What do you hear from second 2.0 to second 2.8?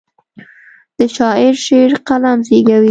قلم زیږوي.